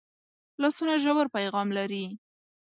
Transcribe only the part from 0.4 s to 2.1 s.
لاسونه ژور پیغام لري